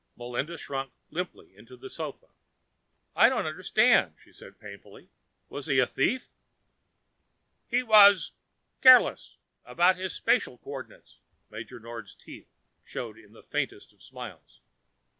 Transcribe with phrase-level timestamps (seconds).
[0.15, 2.29] Melinda shrunk limply onto the sofa.
[3.15, 5.11] "I don't understand," she said painfully.
[5.47, 6.31] "Was he a thief?"
[7.67, 8.31] "He was
[8.81, 11.19] careless about his spatial coordinates."
[11.51, 12.49] Major Nord's teeth
[12.83, 14.59] showed in the faintest of smiles.